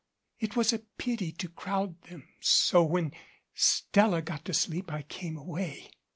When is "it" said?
0.39-0.55